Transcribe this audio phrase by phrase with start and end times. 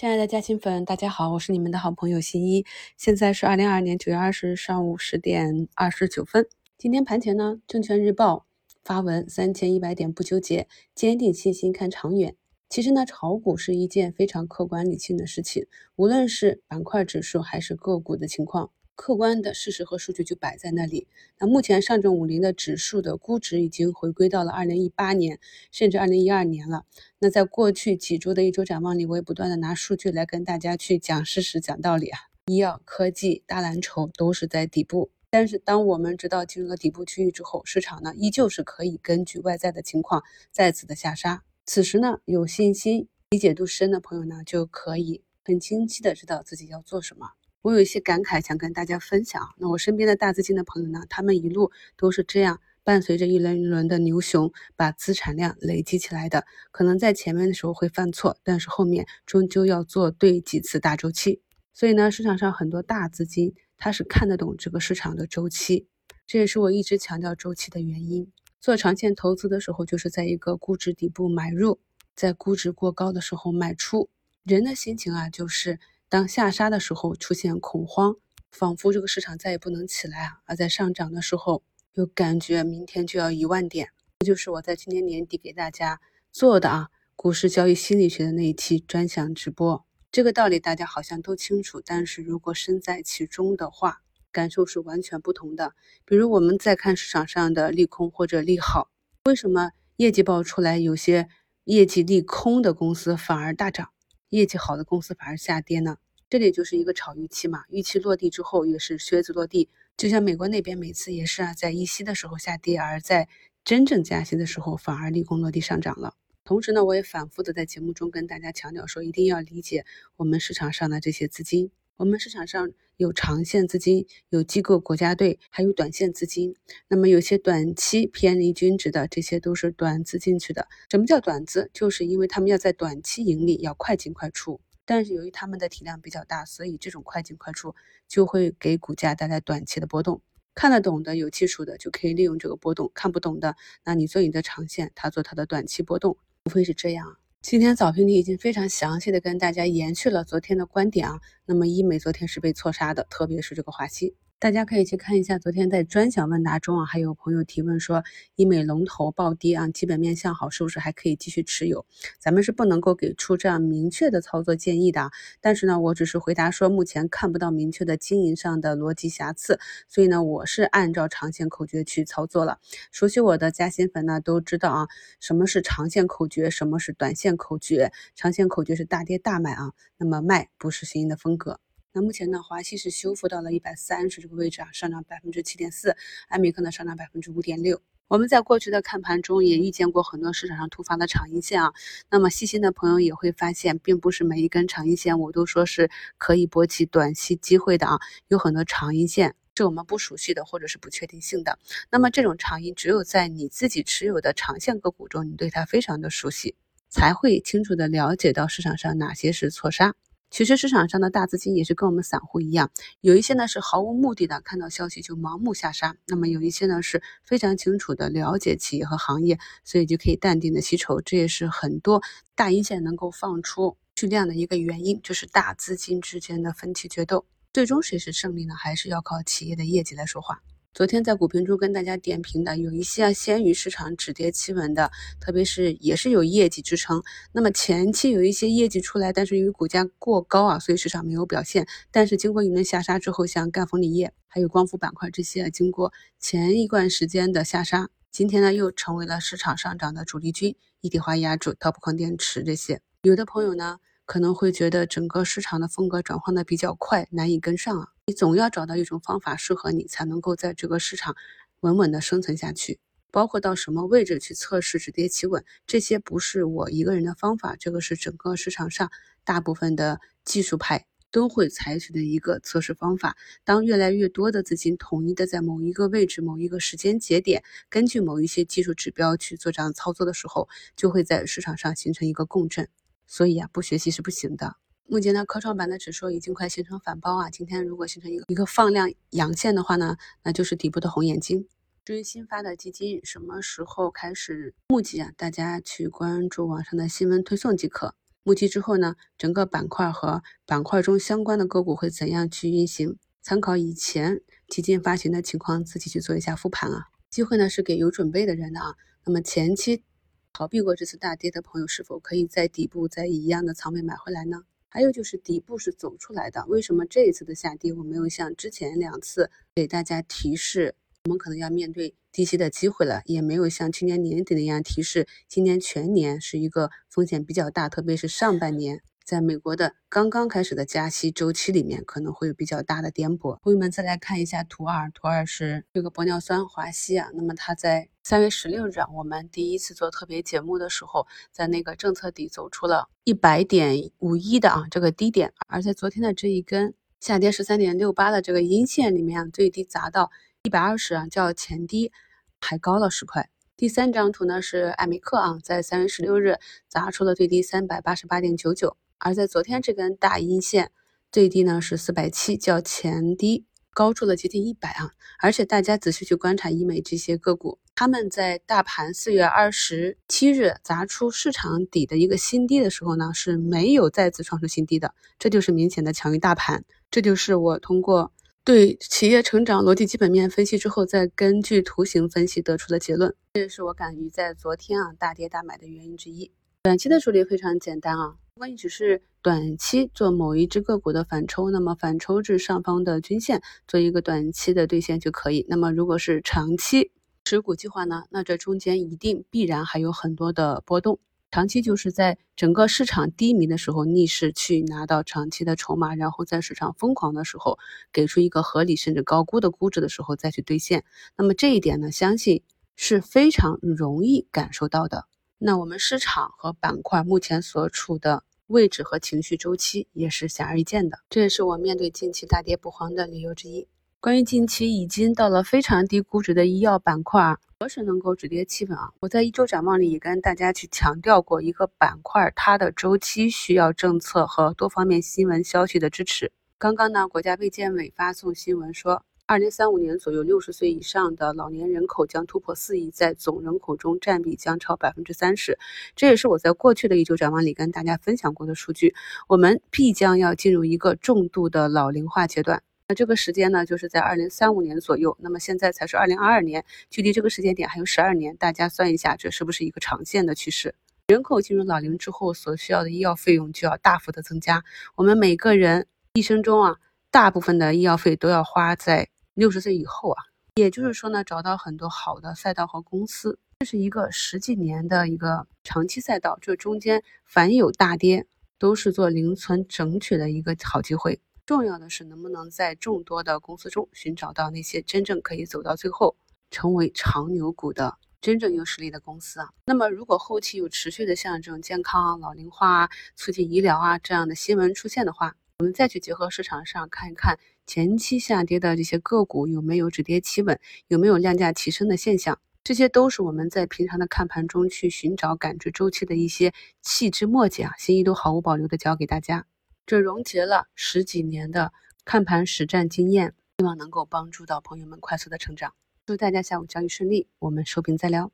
[0.00, 2.64] 亲爱的嘉兴粉，大家好，我是你们的好朋友新一。
[2.96, 6.48] 现在是二零二二年九月二十日上午十点二十九分。
[6.78, 8.46] 今天盘前呢，证券日报
[8.82, 12.34] 发文三千一百点不纠结，坚定信心看长远。
[12.70, 18.70] 其实呢，炒股是一件非常客观理性的事情，无论是板块指数还是个股的情况。
[19.00, 21.08] 客观的事实和数据就摆在那里。
[21.38, 25.40] 那目前上证五零的指数的估值已经回归到了二零一八年，
[25.72, 26.84] 甚至二零一二年了。
[27.18, 32.18] 那在过去几周的一周展望里，我也不断的拿数据来跟大家去讲事实、讲道理啊。
[32.44, 41.42] 医药、科技、大蓝筹都是在底部，但是当我们知道进入了底部区域之后，市场呢依旧是可以根据外在的情况再次的下杀。
[41.64, 47.30] 此时呢，有信心、理解度深的朋友呢，就可以很清晰的知道自己要做什么。
[47.62, 49.54] 我有一些感慨想跟大家分享。
[49.58, 56.46] 那我身边的大资金的朋友呢，他们一路都是这样伴随着一轮一轮的牛熊，把资产量累积起来的。
[56.70, 61.42] 可能在前面的时候会犯错，但是后面终究要做对几次大周期。
[61.74, 65.86] 所以呢，市场上很多大资金他是看得懂这个市场的周期，
[66.26, 68.32] 这也是我一直强调周期的原因。
[68.58, 71.78] 做长线投资的时候，就是在一个估值底部买入，
[72.14, 74.08] 在估值过高的时候卖出。
[74.44, 75.78] 人的心情啊，就是。
[76.10, 78.16] 当下杀的时候出现恐慌，
[78.50, 81.62] 仿佛这个市场再也不能起来啊；而在上涨的时候，
[81.94, 83.90] 又感觉明天就要一万点。
[84.18, 86.00] 这就是我在今年年底给大家
[86.32, 89.86] 做的啊，股市交易心理学的那一期专享直播。
[90.10, 95.74] 这个道理大家好像都清楚，但是如果身在其中的话，感受是完全不同的。
[96.04, 98.90] 比如我们在看市场上的利空或者利好，
[99.26, 101.28] 为什么业绩报出来，有些
[101.66, 103.90] 业绩利空的公司反而大涨？
[104.30, 105.98] 业绩好的公司反而下跌呢？
[106.28, 109.68] 这里就是一个炒预期嘛，预期落地之后也是靴子落地。
[109.96, 113.28] 就像美国那边每次也是啊，在一息的时候下跌，而在
[113.64, 116.14] 真正加息的时候反而利空落地上涨了。
[116.44, 119.84] 同时呢，我也反复的在节目中跟大家强调说，一定要理解
[120.16, 121.72] 我们市场上的这些资金。
[122.00, 126.56] 我们市场上有长线资金，有机构国家队，还有短线资金。
[126.88, 130.66] 那么有些短期偏离均值的，这些都是短资进去的。
[130.90, 131.70] 什么叫短资？
[131.74, 134.62] 就是因为他们要在短期盈利，要快进快出。
[134.86, 137.74] 但是由于他们的体量比较大，所以这种快进快出
[138.08, 140.22] 就会给股价带来短期的波动。
[140.54, 147.18] 看得懂的、有技术的就可以利用这个波动；看不懂的，那你做你的长线，他做他的短期波动，无非是这样。
[147.42, 154.14] 今天早评里已经非常详细的跟大家延续了昨天的观点啊，那么医美昨天是被错杀的，特别是这个华西。
[154.40, 158.02] 大家可以去看一下，昨天在专享问答中啊，还有朋友提问说，
[158.36, 161.84] 医美龙头暴跌啊，基本面向好，是不是还可以继续持有？
[162.18, 165.10] 咱们是不能够给出这样明确的操作建议的。
[165.42, 172.58] 但是呢，我只是回答说，目前看不到明确的经营上的逻辑瑕疵，所以呢，我是按照长线口诀去操作了。
[172.92, 174.88] 熟悉我的加新粉呢，都知道啊，
[175.20, 177.92] 什么是长线口诀，什么是短线口诀。
[178.14, 181.60] 长线口诀是大跌大买啊，那么卖不是新的风格。
[181.92, 185.96] 那目前呢，华西是修复到了一百三十这个位置啊，上涨百分之七点四，
[186.28, 187.82] 艾米克呢上涨百分之五点六。
[188.06, 191.72] 我们在过去的看盘中也遇见过很多市场上突发的长阴线啊，
[192.08, 201.58] 那么细心的朋友也会发现，并不是每一根长阴线我都说是可以博取短期机会的啊，有很多长阴线是我们不熟悉的或者是不确定性的。
[201.90, 206.54] 那么这种长阴只有在你自己持有的长线个股中，你对它非常的熟悉，
[206.88, 209.94] 才会清楚的了解到市场上哪些是错杀。
[210.30, 212.70] 其实市场上的大资金也是跟我们散户一样，
[213.00, 221.00] 有一些呢是毫无目的的看到消息就盲目下杀，那么有一些呢是非常清楚的了解企业和行业，所以就可以淡定的吸筹。
[221.00, 222.00] 这也是很多
[222.36, 228.54] 大阴线能够放出巨量的一个原因，就是大资金之间的分歧决斗，最终谁是胜利呢？
[228.54, 230.40] 还是要靠企业的业绩来说话。
[230.72, 237.02] 昨天在股评中跟大家点评的有一些啊，先于市场止跌企稳的，特别是也是有业绩支撑。
[237.32, 241.66] 那么前期有一些业绩出来，但是由于股价过高啊，所以市场没有表现。
[241.90, 250.54] 但是经过一轮下杀之后，像赣锋锂业还有光伏板块这些，经过前一段时间的下杀，今天呢又成为了市场上涨的主力军。
[250.80, 253.78] 一体化压铸、Top 矿电池这些，有的朋友呢。
[254.06, 257.86] 可能会觉得整个市场的风格转换的比较快，难以跟上啊！
[258.10, 261.14] 你总要找到一种方法适合你，才能够在这个市场
[261.60, 262.80] 稳稳的生存下去。
[263.12, 268.90] 包括到什么位置去测试止跌企稳，这些不是我一个人的方法，这个是整个市场上
[269.22, 273.16] 大部分的技术派都会采取的一个测试方法。
[273.44, 282.68] 当越来越多的资金统一的在某一个位置、某一个时间节点，根据某一些技术指标去做这样操作的时候，就会在市场上形成一个共振。
[283.06, 284.56] 所以啊，不学习是不行的。
[284.92, 287.30] 目前呢，科创板的指数已经快形成反包啊。
[287.30, 291.46] 今天如果形成一个一个放量阳线的话呢，那就是底部的红眼睛。
[291.84, 295.12] 至于新发的基金什么时候开始募集啊？
[295.16, 297.94] 大家去关注网上的新闻推送即可。
[298.24, 302.96] 募集之后呢，整个板块和板块中相关的个股会怎样去运行？
[303.22, 306.86] 参考以前基金发行的情况，自己去做一下复盘啊。
[307.08, 308.74] 机会呢是给有准备的人的啊。
[309.04, 309.84] 那么前期
[310.32, 314.42] 逃避过这次大跌的朋友，是否可以在底部再一样的仓位买回来呢？
[314.70, 320.76] 还有就是底部是走出来的，为什么这一次的下跌我没有像之前两次给大家提示？
[321.04, 333.38] 我们可能要面对低吸的机会了，也没有像去年年底那样提示，今年全年是一个风险比较大，特别是上半年，在美国的刚刚开始的加息周期里面，可能会有比较大的颠簸。
[333.40, 350.10] 朋友们再来看一下图二，图二是这个玻尿酸华西啊，那么它在三月十六日啊，我们第一次做特别节目的时候，在那个政策底走出了一百点五一的啊这个低点，而在昨天的这一根下跌十三点六八的这个阴线里面，最低砸到。
[350.42, 351.92] 一百二十啊，较前低
[352.40, 353.28] 还高了十块。
[353.58, 360.70] 第三张图呢是艾美克啊，在三月十六日砸出了最低三百八十八点九九，而在昨天这根大阴线
[361.10, 363.44] 最低呢是四百七，较前低
[363.74, 364.92] 高出了接近一百啊。
[365.18, 376.64] 而且大家仔细去观察医美这些个股，他们在大盘四月二十七日砸出市场底的一个新低的时候呢，是没有再次创出新低的，这就是明显的强于大盘。
[376.90, 378.12] 这就是我通过。
[378.42, 386.32] 对企业成长逻辑基本面分析之后，再根据图形分析得出的结论，这也是我敢于在昨天啊大跌大买的原因之一。
[386.62, 395.46] 短期的处理非常简单啊，如果你只是短期做某一只个股的反抽，那么反抽至上方的均线做一个短期的兑现就可以。
[395.48, 396.90] 那么如果是长期
[397.24, 401.00] 持股计划呢，那这中间一定必然还有很多的波动。
[401.30, 407.58] 长期就是在整个市场低迷的时候逆势去拿到长期的筹码，然后在市场疯狂的时候
[407.90, 410.84] 给出一个合理甚至高估的估值的时候再去兑现。
[411.16, 412.42] 那么这一点呢，相信
[412.76, 415.06] 是非常容易感受到的。
[415.42, 423.66] 那我们市场和板块目前所处的位置和情绪周期也是显而易见的，这也是我面对近期大跌不慌的理由之一。
[424.00, 427.38] 关于近期已经到了非常低估值的医药板块。
[427.58, 428.90] 何时能够止跌企稳啊？
[429.00, 436.30] 我在一周展望里也跟大家去强调过，一个板块它的周期需要政策和多方面新闻消息的支持。
[436.58, 445.56] 刚刚呢，国家卫健委发送新闻说，二零三五年左右，六十岁以上的老年人口将突破四亿，在总人口中占比将超百分之三十。
[445.94, 448.92] 这也是我在过去的一周展望里跟大家分享过的数据。
[449.28, 452.60] 我们必将要进入一个重度的老龄化阶段。
[452.88, 455.16] 那这个时间呢，就是在二零三五年左右。
[455.20, 458.36] 那么现在才是二零二二年，距离这个时间点还有十二年。
[458.36, 460.74] 大家算一下，这是不是一个长线的趋势？
[461.06, 464.64] 人口进入老龄之后，所需要的医药费用就要大幅的增加。
[464.96, 466.78] 我们每个人一生中啊，
[467.12, 469.08] 大部分的医药费都要花在
[469.40, 470.22] 六十岁以后啊。
[470.56, 476.38] 也就是说呢，找到很多好的赛道和公司，这是一个十几年的一个长期赛道。
[476.42, 478.26] 这中间凡有大跌，
[478.58, 481.22] 都是做零存整取的一个好机会。
[481.46, 486.14] 重要的是，能不能在众多的公司中寻找到那些真正可以走到最后，
[486.50, 489.48] 成为长牛股的真正有实力的公司啊？
[489.64, 497.38] 那么，如果后期有持续的像这种健康啊、老龄化啊、促进医疗啊这样的新闻出现的话，我们再去结合市场上看一看
[497.72, 500.58] 前期下跌的这些个股有没有止跌企稳，
[500.88, 506.52] 有没有量价齐升的现象，这些都是我们在平常的看盘中去寻找感知周期的一些
[506.82, 509.46] 细枝末节啊，心意都毫无保留的教给大家。
[509.86, 511.72] 这溶解了十几年的
[512.04, 515.72] 看盘实战经验，希望能够帮助到朋友们快速的成长。
[516.06, 518.32] 祝大家下午交易顺利，我们收评再聊。